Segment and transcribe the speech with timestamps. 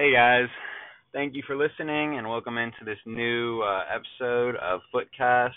[0.00, 0.48] Hey guys,
[1.12, 5.52] thank you for listening and welcome into this new uh, episode of Footcast.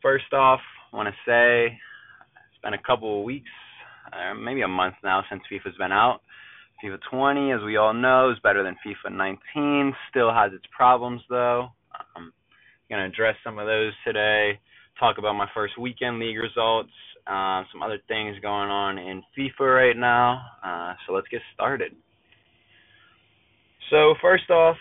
[0.00, 0.60] First off,
[0.92, 3.50] I want to say it's been a couple of weeks,
[4.12, 6.20] uh, maybe a month now since FIFA's been out.
[6.84, 9.92] FIFA 20, as we all know, is better than FIFA 19.
[10.10, 11.66] Still has its problems though.
[12.14, 12.32] I'm
[12.88, 14.60] gonna address some of those today.
[15.00, 16.92] Talk about my first weekend league results.
[17.26, 20.44] Uh, some other things going on in FIFA right now.
[20.64, 21.96] Uh, so let's get started.
[23.92, 24.76] So first off,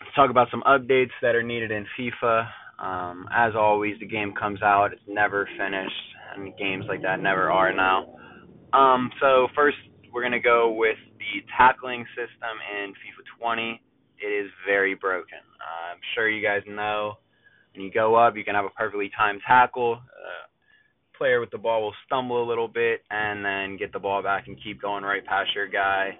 [0.00, 2.48] let's talk about some updates that are needed in FIFA.
[2.78, 5.92] Um, as always, the game comes out, it's never finished,
[6.34, 8.06] and games like that never are now.
[8.72, 9.76] Um, so first,
[10.10, 13.82] we're gonna go with the tackling system in FIFA 20.
[14.22, 15.44] It is very broken.
[15.60, 17.18] Uh, I'm sure you guys know.
[17.74, 19.96] When you go up, you can have a perfectly timed tackle.
[19.96, 20.48] Uh,
[21.18, 24.48] player with the ball will stumble a little bit and then get the ball back
[24.48, 26.16] and keep going right past your guy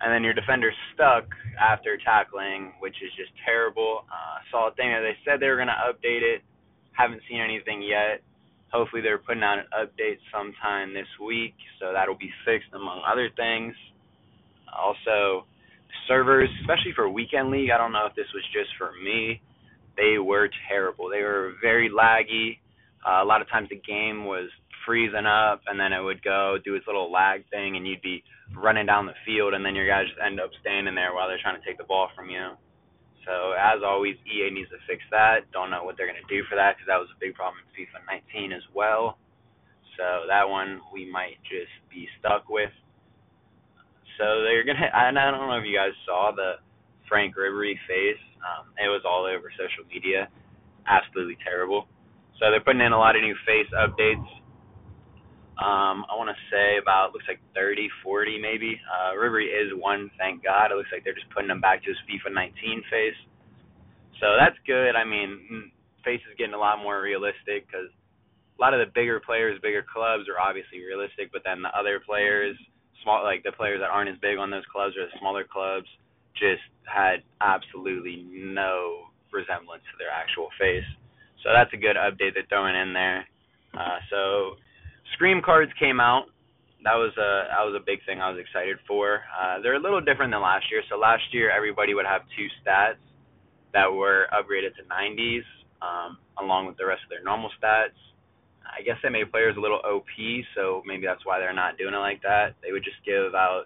[0.00, 1.26] and then your defender's stuck
[1.58, 4.04] after tackling, which is just terrible.
[4.06, 6.42] Uh, saw a thing that they said they were going to update it.
[6.92, 8.22] Haven't seen anything yet.
[8.72, 13.30] Hopefully, they're putting out an update sometime this week, so that'll be fixed among other
[13.34, 13.74] things.
[14.70, 15.46] Also,
[16.06, 19.40] servers, especially for weekend league, I don't know if this was just for me.
[19.96, 21.08] They were terrible.
[21.08, 22.58] They were very laggy.
[23.06, 24.50] Uh, a lot of times the game was
[24.88, 28.24] freezing up, and then it would go do its little lag thing, and you'd be
[28.56, 31.42] running down the field, and then your guys just end up standing there while they're
[31.44, 32.56] trying to take the ball from you.
[33.28, 35.44] So as always, EA needs to fix that.
[35.52, 37.68] Don't know what they're to do for that because that was a big problem in
[37.76, 38.00] FIFA
[38.32, 39.20] 19 as well.
[40.00, 42.72] So that one we might just be stuck with.
[44.16, 44.88] So they're gonna.
[44.96, 46.64] And I don't know if you guys saw the
[47.08, 48.22] Franck Ribery face.
[48.40, 50.32] Um, it was all over social media.
[50.88, 51.84] Absolutely terrible.
[52.40, 54.24] So they're putting in a lot of new face updates.
[55.58, 58.78] Um, I want to say about looks like 30, 40 maybe.
[58.86, 60.70] Uh, Ribery is one, thank God.
[60.70, 63.18] It looks like they're just putting him back to his FIFA 19 face.
[64.22, 64.94] So that's good.
[64.94, 65.70] I mean,
[66.04, 69.82] face is getting a lot more realistic because a lot of the bigger players, bigger
[69.82, 72.54] clubs are obviously realistic, but then the other players,
[73.02, 75.86] small like the players that aren't as big on those clubs or the smaller clubs,
[76.38, 80.86] just had absolutely no resemblance to their actual face.
[81.42, 83.26] So that's a good update they're throwing in there.
[83.74, 84.58] Uh, so
[85.14, 86.26] Scream cards came out.
[86.84, 89.22] That was a that was a big thing I was excited for.
[89.34, 90.82] Uh, they're a little different than last year.
[90.88, 93.02] So last year everybody would have two stats
[93.74, 95.44] that were upgraded to 90s,
[95.82, 97.98] um, along with the rest of their normal stats.
[98.64, 100.12] I guess they made players a little OP,
[100.54, 102.54] so maybe that's why they're not doing it like that.
[102.62, 103.64] They would just give out,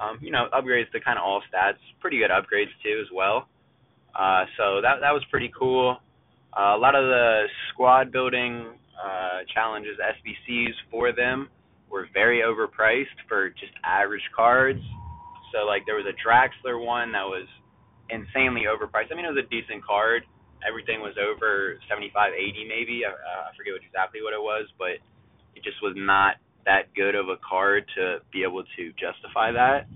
[0.00, 1.78] um, you know, upgrades to kind of all stats.
[2.00, 3.46] Pretty good upgrades too as well.
[4.18, 5.96] Uh, so that that was pretty cool.
[6.56, 11.48] Uh, a lot of the squad building uh, challenges SBCs for them
[11.90, 14.82] were very overpriced for just average cards.
[15.52, 17.46] So like there was a Draxler one that was
[18.10, 19.12] insanely overpriced.
[19.12, 20.24] I mean it was a decent card.
[20.66, 23.02] Everything was over 75, 80 maybe.
[23.06, 24.98] Uh, I forget what, exactly what it was, but
[25.54, 26.36] it just was not
[26.66, 29.86] that good of a card to be able to justify that.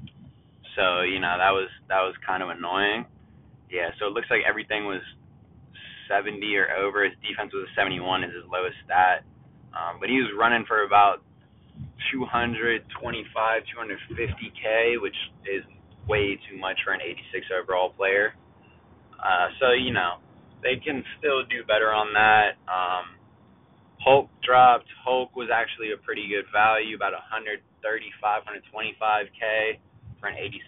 [0.77, 3.05] So you know that was that was kind of annoying.
[3.69, 5.01] Yeah, so it looks like everything was
[6.13, 7.09] 70 or over.
[7.09, 9.25] His defense was a 71 is his lowest stat.
[9.73, 11.25] Um, but he was running for about
[12.13, 15.17] 225, 250k, which
[15.49, 15.65] is
[16.05, 18.37] way too much for an 86 overall player.
[19.17, 20.21] Uh, so you know
[20.61, 22.61] they can still do better on that.
[22.69, 23.17] Um,
[24.03, 24.91] Hulk dropped.
[25.01, 29.79] Hulk was actually a pretty good value, about 135, 125k
[30.19, 30.59] for an 86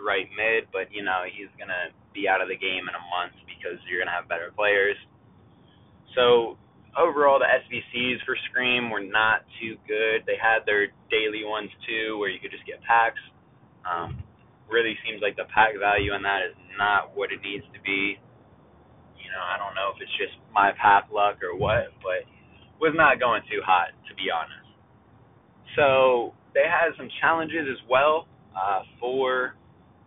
[0.00, 3.36] right mid, but you know he's gonna be out of the game in a month
[3.60, 4.96] because you're gonna have better players.
[6.16, 6.56] So
[6.96, 10.24] overall, the SBCs for Scream were not too good.
[10.26, 13.20] They had their daily ones too, where you could just get packs.
[13.84, 14.24] Um,
[14.68, 18.16] really seems like the pack value on that is not what it needs to be.
[19.18, 22.24] You know, I don't know if it's just my path luck or what, but
[22.80, 24.66] was not going too hot to be honest.
[25.76, 28.26] So they had some challenges as well
[28.56, 29.54] uh, for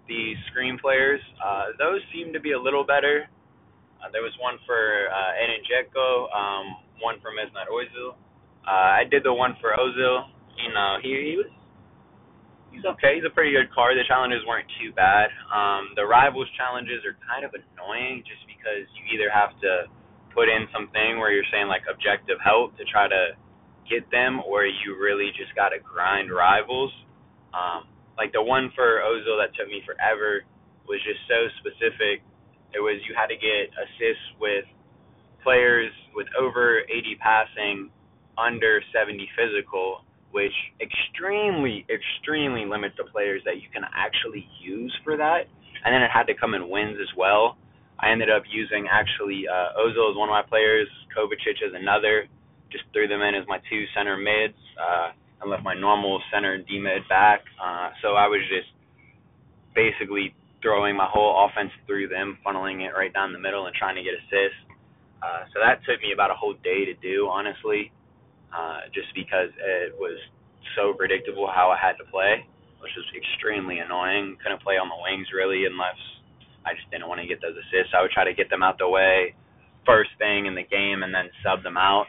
[0.07, 1.22] the Scream players.
[1.44, 3.28] Uh, those seem to be a little better.
[4.04, 6.66] Uh, there was one for uh, Edin Dzeko, um,
[7.00, 8.20] one for Mesut Ozil.
[8.68, 10.28] Uh, I did the one for Ozil.
[10.60, 11.48] You know, he, he was
[12.74, 13.16] he's okay.
[13.16, 13.96] He's a pretty good card.
[13.96, 15.32] The challenges weren't too bad.
[15.54, 19.88] Um, the rivals challenges are kind of annoying just because you either have to
[20.34, 23.38] put in something where you're saying like objective help to try to
[23.88, 26.92] get them, or you really just got to grind rivals.
[27.54, 30.44] Um, like the one for Ozil that took me forever
[30.90, 32.26] was just so specific.
[32.74, 34.66] It was you had to get assists with
[35.44, 37.90] players with over 80 passing,
[38.38, 45.18] under 70 physical, which extremely, extremely limits the players that you can actually use for
[45.18, 45.46] that.
[45.86, 47.58] And then it had to come in wins as well.
[48.00, 52.26] I ended up using actually uh, Ozil as one of my players, Kovacic as another.
[52.72, 55.12] Just threw them in as my two center mids, uh,
[55.42, 57.44] and left my normal center D mid back.
[57.62, 58.68] Uh, so I was just
[59.76, 63.95] basically throwing my whole offense through them, funneling it right down the middle, and trying
[63.95, 64.57] to get assists.
[65.21, 67.92] Uh, so that took me about a whole day to do, honestly,
[68.50, 70.18] uh, just because it was
[70.75, 72.48] so predictable how I had to play,
[72.80, 74.39] which was extremely annoying.
[74.42, 76.00] Couldn't play on the wings really unless
[76.66, 77.94] I just didn't want to get those assists.
[77.94, 79.36] I would try to get them out the way
[79.86, 82.07] first thing in the game and then sub them out.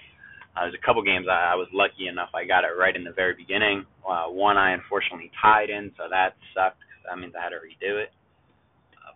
[0.55, 3.03] Uh, there's a couple games I, I was lucky enough I got it right in
[3.03, 3.85] the very beginning.
[4.07, 6.79] Uh, one I unfortunately tied in, so that sucked.
[7.09, 8.11] That means I had to redo it.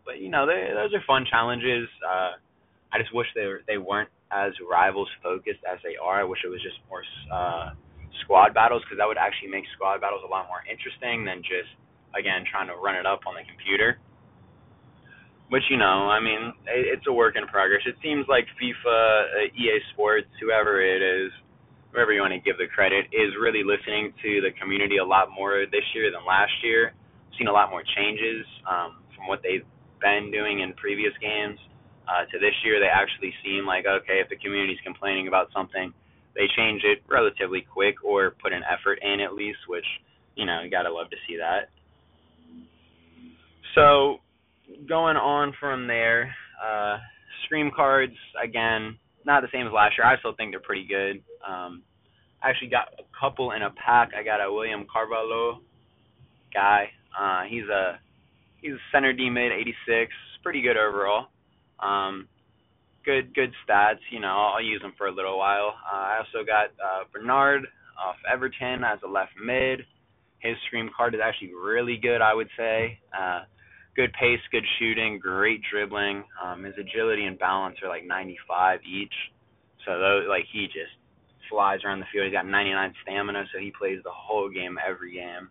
[0.09, 1.85] But you know, they, those are fun challenges.
[2.01, 2.41] Uh,
[2.89, 6.21] I just wish they were they weren't as rivals focused as they are.
[6.21, 7.77] I wish it was just more uh,
[8.25, 11.69] squad battles because that would actually make squad battles a lot more interesting than just
[12.17, 14.01] again trying to run it up on the computer.
[15.53, 17.85] Which you know, I mean, it, it's a work in progress.
[17.85, 21.29] It seems like FIFA, uh, EA Sports, whoever it is,
[21.93, 25.29] whoever you want to give the credit, is really listening to the community a lot
[25.29, 26.97] more this year than last year.
[27.37, 29.69] Seen a lot more changes um, from what they've
[30.01, 31.59] been doing in previous games
[32.09, 35.93] uh, to this year, they actually seem like okay, if the community's complaining about something,
[36.35, 39.87] they change it relatively quick or put an effort in at least, which
[40.35, 41.69] you know you gotta love to see that.
[43.75, 44.19] So
[44.89, 46.35] going on from there,
[46.65, 46.99] uh,
[47.45, 50.07] Scream cards again, not the same as last year.
[50.07, 51.23] I still think they're pretty good.
[51.47, 51.83] Um,
[52.43, 54.11] I actually got a couple in a pack.
[54.19, 55.61] I got a William Carvalho
[56.53, 56.91] guy.
[57.19, 57.99] Uh, he's a
[58.61, 60.13] he's center D mid 86,
[60.43, 61.27] pretty good overall.
[61.81, 62.29] Um,
[63.05, 64.05] good good stats.
[64.11, 65.75] You know, I'll use him for a little while.
[65.91, 67.67] Uh, I also got uh, Bernard
[67.99, 69.81] off Everton as a left mid.
[70.41, 73.01] His scream card is actually really good, I would say.
[73.19, 73.41] Uh,
[73.97, 76.23] good pace, good shooting, great dribbling.
[76.43, 79.15] Um, his agility and balance are like 95 each.
[79.85, 80.95] So those, like he just
[81.51, 82.27] flies around the field.
[82.27, 85.49] He's got 99 stamina, so he plays the whole game every game.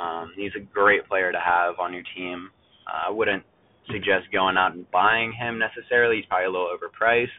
[0.00, 2.50] Um, he's a great player to have on your team.
[2.86, 3.42] Uh, I wouldn't
[3.90, 6.16] suggest going out and buying him necessarily.
[6.16, 7.36] He's probably a little overpriced,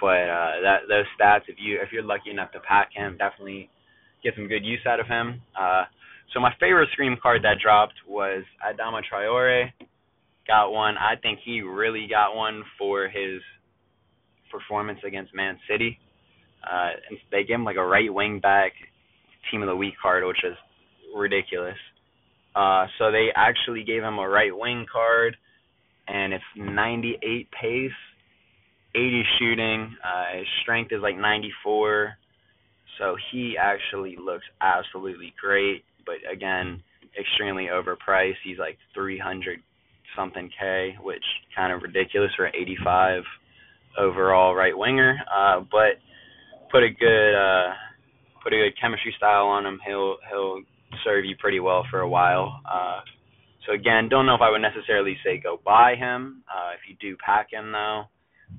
[0.00, 3.68] but uh, that those stats, if you if you're lucky enough to pack him, definitely
[4.22, 5.40] get some good use out of him.
[5.58, 5.84] Uh,
[6.32, 9.72] so my favorite Scream card that dropped was Adama Traore.
[10.46, 10.96] Got one.
[10.96, 13.40] I think he really got one for his
[14.50, 15.98] performance against Man City.
[16.62, 18.72] Uh, and they gave him like a right wing back
[19.50, 20.56] team of the week card, which is
[21.14, 21.76] ridiculous.
[22.54, 25.36] Uh, so they actually gave him a right wing card
[26.08, 27.90] and it's 98 pace,
[28.94, 29.96] 80 shooting.
[30.04, 32.14] Uh, his strength is like 94,
[32.98, 35.84] so he actually looks absolutely great.
[36.04, 36.82] But again,
[37.18, 38.42] extremely overpriced.
[38.44, 39.60] He's like 300
[40.16, 41.24] something k, which
[41.56, 43.22] kind of ridiculous for an 85
[43.98, 45.16] overall right winger.
[45.34, 46.00] Uh, but
[46.70, 47.72] put a good uh,
[48.42, 49.80] put a good chemistry style on him.
[49.86, 50.60] He'll he'll
[51.04, 52.60] serve you pretty well for a while.
[52.70, 53.00] Uh,
[53.66, 56.42] so again, don't know if I would necessarily say go buy him.
[56.48, 58.04] Uh, if you do pack him though,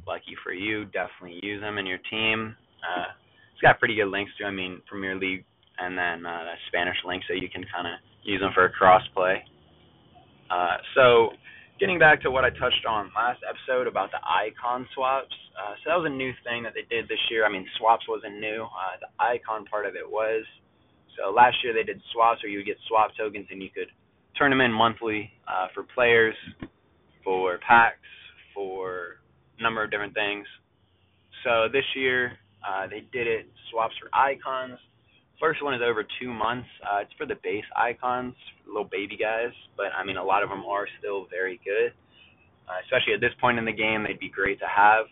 [0.08, 2.56] lucky for you, definitely use him in your team.
[2.82, 3.12] Uh,
[3.54, 5.46] he's got pretty good links to, I mean, Premier League
[5.80, 7.94] and then uh, that Spanish link, so you can kind of
[8.24, 9.44] use them for a cross play.
[10.50, 11.30] Uh, so
[11.80, 15.34] getting back to what I touched on last episode about the icon swaps.
[15.58, 17.46] Uh, so that was a new thing that they did this year.
[17.46, 18.64] I mean, swaps wasn't new.
[18.64, 20.46] Uh, the icon part of it was.
[21.18, 23.88] So last year they did swaps where you would get swap tokens and you could
[24.38, 26.36] turn them in monthly uh, for players,
[27.24, 27.98] for packs,
[28.54, 29.18] for
[29.60, 30.46] a number of different things.
[31.44, 32.34] So this year
[32.68, 34.80] uh, they did it swaps for icons.
[35.40, 36.68] First one is over two months.
[36.82, 40.50] Uh, it's for the base icons, little baby guys, but I mean a lot of
[40.50, 41.92] them are still very good.
[42.68, 45.06] Uh, especially at this point in the game, they'd be great to have.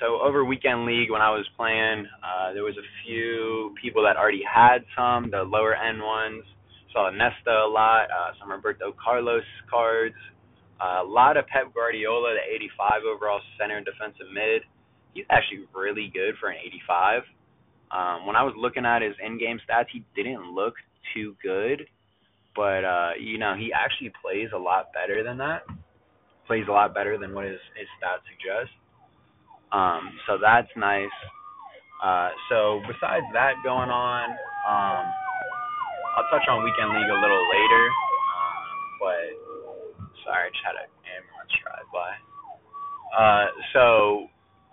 [0.00, 4.16] So over weekend league when I was playing, uh, there was a few people that
[4.16, 6.44] already had some, the lower end ones
[6.92, 10.16] saw Nesta a lot, uh, some Roberto Carlos cards,
[10.80, 14.62] uh, a lot of Pep Guardiola, the 85 overall center and defensive mid.
[15.14, 17.22] He's actually really good for an 85.
[17.92, 20.74] Um, when I was looking at his in-game stats, he didn't look
[21.14, 21.86] too good,
[22.56, 25.64] but uh, you know he actually plays a lot better than that.
[26.46, 28.72] Plays a lot better than what his his stats suggest.
[29.72, 31.16] Um, so that's nice.
[32.02, 34.30] Uh, so besides that going on,
[34.68, 35.04] um,
[36.16, 38.66] I'll touch on weekend league a little later, um,
[39.00, 39.24] but
[40.24, 42.10] sorry, I just had an ambulance drive by.
[43.16, 44.26] Uh, so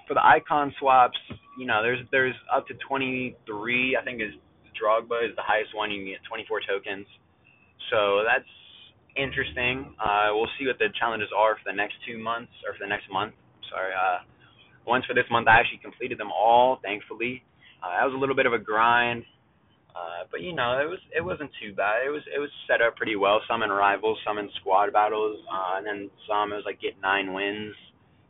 [0.07, 1.17] for the icon swaps,
[1.57, 4.33] you know, there's there's up to 23, I think is
[4.79, 5.91] Drogba is the highest one.
[5.91, 7.07] You can get 24 tokens.
[7.91, 8.47] So that's
[9.15, 9.91] interesting.
[9.99, 12.89] Uh, we'll see what the challenges are for the next two months, or for the
[12.89, 13.35] next month.
[13.69, 13.91] Sorry.
[13.91, 14.23] Uh,
[14.89, 17.43] once for this month, I actually completed them all, thankfully.
[17.81, 19.23] Uh, that was a little bit of a grind,
[19.95, 22.05] uh, but you know, it was it wasn't too bad.
[22.05, 23.39] It was it was set up pretty well.
[23.47, 26.99] Some in rivals, some in squad battles, uh, and then some it was like get
[27.01, 27.75] nine wins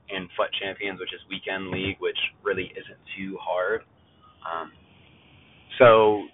[0.10, 3.82] in FUT Champions, which is weekend league, which really isn't too hard.
[4.44, 4.72] Um,
[5.78, 6.26] so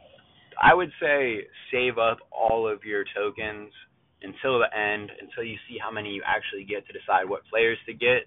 [0.61, 3.71] I would say save up all of your tokens
[4.21, 7.77] until the end, until you see how many you actually get to decide what players
[7.85, 8.25] to get,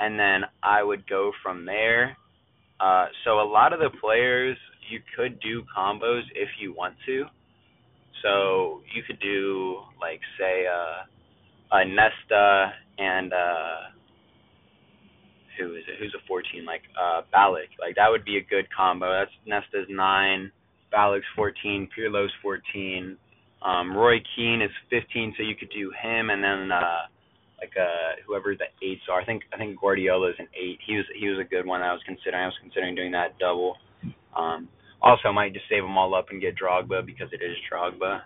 [0.00, 2.16] and then I would go from there.
[2.80, 4.56] Uh, so a lot of the players
[4.90, 7.24] you could do combos if you want to.
[8.22, 13.76] So you could do like say uh, a Nesta and uh,
[15.58, 15.98] who is it?
[15.98, 16.64] Who's a 14?
[16.64, 17.22] Like uh.
[17.80, 19.10] Like that would be a good combo.
[19.12, 20.50] That's Nesta's nine,
[20.92, 23.16] Ballack's 14, Pirlo's 14.
[23.62, 27.06] Um, Roy Keane is 15, so you could do him, and then uh,
[27.60, 29.20] like uh, whoever the eights are.
[29.20, 30.78] I think I think Guardiola is an eight.
[30.86, 32.42] He was he was a good one I was considering.
[32.42, 33.76] I was considering doing that double.
[34.36, 34.68] Um,
[35.02, 38.22] also, might just save them all up and get Drogba because it is Drogba.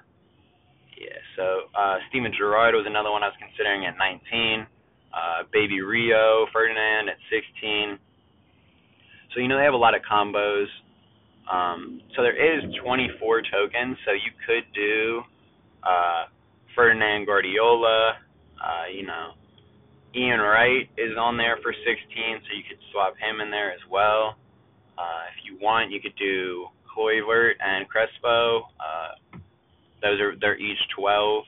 [0.97, 1.21] Yeah.
[1.37, 4.67] So uh, Steven Gerrard was another one I was considering at 19
[5.13, 7.99] uh, Baby Rio, Ferdinand at 16.
[9.35, 10.67] So you know they have a lot of combos.
[11.51, 15.23] Um, so there is 24 tokens, so you could do
[15.83, 16.25] uh,
[16.75, 18.15] Ferdinand Guardiola.
[18.63, 19.33] Uh, you know,
[20.15, 23.81] Ian Wright is on there for 16, so you could swap him in there as
[23.91, 24.37] well.
[24.99, 28.69] Uh, if you want, you could do Kluivert and Crespo.
[28.79, 29.39] Uh,
[30.03, 31.45] those are they're each 12.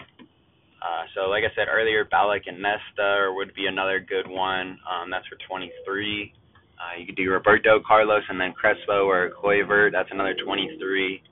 [0.85, 4.79] Uh, so, like I said earlier, Ballack and Nesta would be another good one.
[4.85, 6.33] Um, that's for 23.
[6.77, 9.93] Uh, you could do Roberto Carlos and then Crespo or Kluivert.
[9.93, 11.23] That's another 23.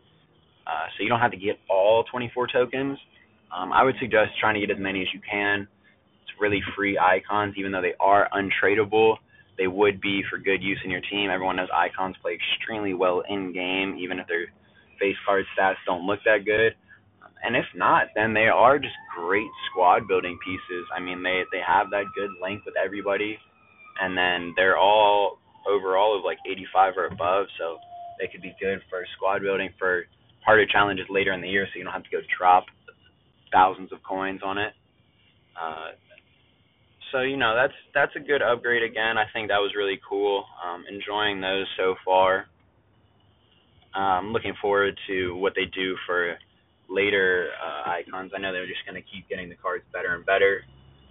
[0.67, 2.99] Uh, so you don't have to get all 24 tokens.
[3.55, 5.69] Um, I would suggest trying to get as many as you can.
[6.23, 9.17] It's really free icons, even though they are untradeable.
[9.59, 11.31] They would be for good use in your team.
[11.31, 14.47] Everyone knows icons play extremely well in game, even if their
[14.99, 16.75] face card stats don't look that good
[17.43, 20.87] and if not, then they are just great squad building pieces.
[20.97, 23.37] I mean, they they have that good link with everybody,
[24.01, 27.79] and then they're all overall of like 85 or above, so
[28.19, 30.05] they could be good for squad building for
[30.45, 32.67] harder challenges later in the year, so you don't have to go drop
[33.53, 34.73] thousands of coins on it.
[35.61, 35.93] Uh,
[37.13, 39.19] so you know that's that's a good upgrade again.
[39.19, 40.45] I think that was really cool.
[40.65, 42.47] Um, enjoying those so far.
[43.95, 46.35] I'm um, looking forward to what they do for
[46.89, 48.33] later uh, icons.
[48.35, 50.65] I know they're just going to keep getting the cards better and better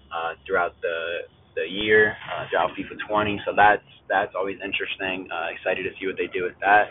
[0.10, 3.42] uh, throughout the the year, uh, throughout FIFA 20.
[3.46, 5.28] So that's that's always interesting.
[5.30, 6.90] Uh, excited to see what they do with that.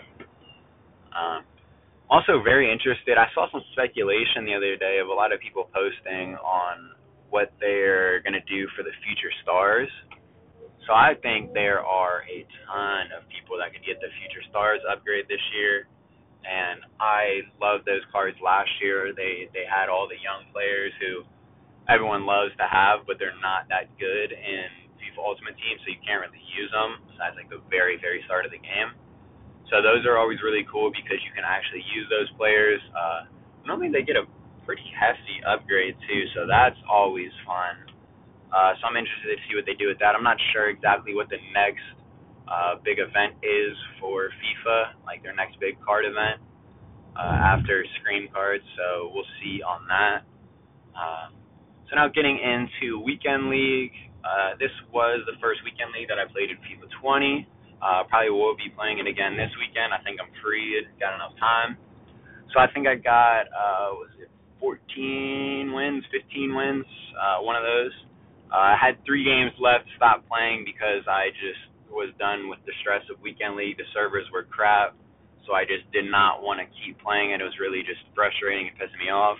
[1.10, 1.42] Um,
[2.10, 3.16] also very interested.
[3.16, 6.92] I saw some speculation the other day of a lot of people posting on
[7.30, 9.88] what they're going to do for the future stars.
[10.86, 14.82] So I think there are a ton of people that could get the future stars
[14.90, 15.86] upgrade this year
[16.44, 19.12] and I loved those cards last year.
[19.12, 21.24] They they had all the young players who
[21.88, 24.68] everyone loves to have, but they're not that good in
[25.00, 28.44] FIFA Ultimate Team, so you can't really use them besides like the very very start
[28.48, 28.96] of the game.
[29.70, 32.82] So those are always really cool because you can actually use those players.
[32.90, 33.30] Uh,
[33.64, 34.26] normally they get a
[34.66, 37.86] pretty hefty upgrade too, so that's always fun.
[38.50, 40.18] Uh, so I'm interested to see what they do with that.
[40.18, 41.86] I'm not sure exactly what the next
[42.50, 46.42] uh, big event is for FIFA, like their next big card event
[47.14, 48.66] uh, after Scream cards.
[48.74, 50.26] So we'll see on that.
[50.98, 51.30] Uh,
[51.86, 53.94] so now getting into weekend league.
[54.20, 57.48] Uh, this was the first weekend league that I played in FIFA 20.
[57.80, 59.96] Uh, probably will be playing it again this weekend.
[59.96, 61.80] I think I'm free, got enough time.
[62.52, 64.28] So I think I got uh, was it
[64.60, 66.84] 14 wins, 15 wins,
[67.16, 67.94] uh, one of those.
[68.52, 72.74] Uh, I had three games left, stopped playing because I just was done with the
[72.82, 73.78] stress of weekend league.
[73.78, 74.94] The servers were crap,
[75.46, 77.40] so I just did not want to keep playing it.
[77.40, 79.38] It was really just frustrating and pissing me off.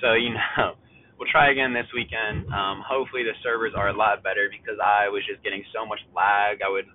[0.00, 0.74] So you know,
[1.16, 2.48] we'll try again this weekend.
[2.50, 6.00] Um, hopefully the servers are a lot better because I was just getting so much
[6.16, 6.64] lag.
[6.64, 6.88] I would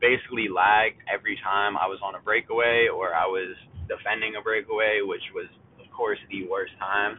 [0.00, 3.54] basically lag every time I was on a breakaway or I was
[3.88, 5.46] defending a breakaway, which was
[5.80, 7.18] of course the worst time.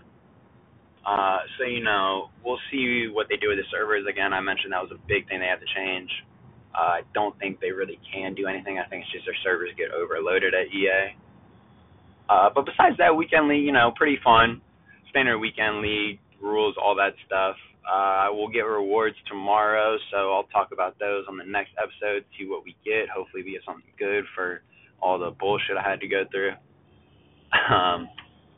[1.06, 4.06] Uh, so you know, we'll see what they do with the servers.
[4.10, 6.10] Again, I mentioned that was a big thing they have to change.
[6.76, 8.78] Uh, I don't think they really can do anything.
[8.78, 11.16] I think it's just their servers get overloaded at EA.
[12.30, 14.62] Uh, but besides that, weekend league, you know, pretty fun.
[15.10, 17.56] Standard weekend league rules, all that stuff.
[17.90, 22.24] Uh, we'll get rewards tomorrow, so I'll talk about those on the next episode.
[22.38, 23.10] See what we get.
[23.10, 24.62] Hopefully, we get something good for
[25.02, 26.54] all the bullshit I had to go through.
[27.50, 28.10] Um,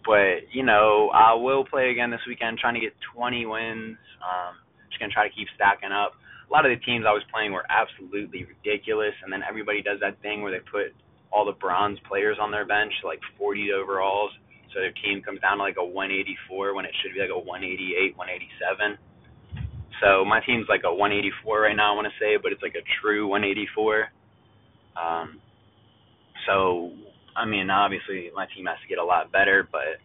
[0.06, 3.96] but you know, I will play again this weekend, trying to get 20 wins.
[4.20, 4.60] Um,
[4.90, 6.12] just gonna try to keep stacking up.
[6.12, 10.00] A lot of the teams I was playing were absolutely ridiculous, and then everybody does
[10.02, 10.92] that thing where they put
[11.32, 14.32] all the bronze players on their bench, like 40 overalls,
[14.74, 17.40] so their team comes down to like a 184 when it should be like a
[17.40, 19.00] 188, 187.
[20.02, 22.76] So my team's like a 184 right now, I want to say, but it's like
[22.76, 24.10] a true 184.
[24.98, 25.40] Um,
[26.48, 26.92] so
[27.36, 30.02] I mean, obviously my team has to get a lot better, but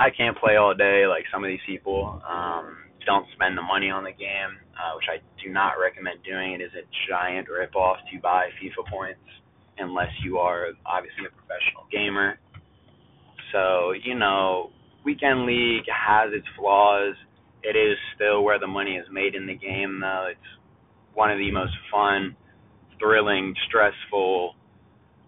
[0.00, 2.20] I can't play all day like some of these people.
[2.28, 2.76] Um,
[3.06, 6.52] don't spend the money on the game, uh, which I do not recommend doing.
[6.52, 9.26] It is a giant ripoff to buy FIFA points
[9.78, 12.38] unless you are obviously a professional gamer.
[13.52, 14.70] So, you know,
[15.04, 17.14] Weekend League has its flaws.
[17.62, 20.28] It is still where the money is made in the game, though.
[20.30, 20.60] It's
[21.14, 22.36] one of the most fun,
[22.98, 24.54] thrilling, stressful,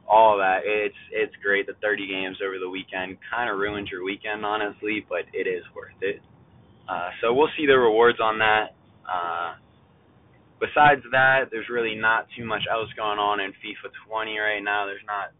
[0.09, 0.61] all that.
[0.64, 1.67] It's it's great.
[1.67, 5.62] The 30 games over the weekend kind of ruins your weekend, honestly, but it is
[5.75, 6.21] worth it.
[6.88, 8.75] Uh, so we'll see the rewards on that.
[9.09, 9.55] Uh,
[10.61, 14.87] besides that, there's really not too much else going on in FIFA 20 right now.
[14.87, 15.33] There's not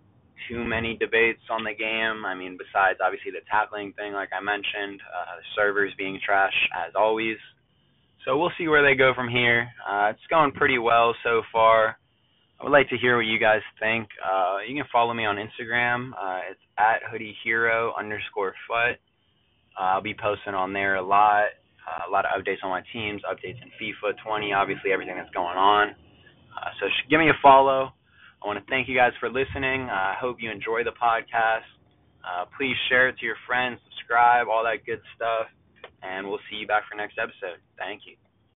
[0.49, 2.25] too many debates on the game.
[2.25, 6.55] I mean, besides obviously the tackling thing, like I mentioned, uh, servers being trash
[6.87, 7.37] as always.
[8.25, 9.69] So we'll see where they go from here.
[9.89, 11.97] Uh, it's going pretty well so far.
[12.61, 14.09] I would like to hear what you guys think.
[14.25, 16.13] Uh, you can follow me on Instagram.
[16.13, 18.99] Uh, it's at hoodiehero underscore foot.
[19.79, 21.47] Uh, I'll be posting on there a lot.
[21.85, 25.35] Uh, a lot of updates on my teams, updates in FIFA 20, obviously everything that's
[25.35, 25.91] going on.
[25.91, 27.93] Uh, so give me a follow.
[28.45, 29.89] I want to thank you guys for listening.
[29.89, 31.65] Uh, I hope you enjoy the podcast.
[32.21, 35.47] Uh, please share it to your friends, subscribe, all that good stuff,
[36.03, 37.59] and we'll see you back for next episode.
[37.79, 38.17] Thank you.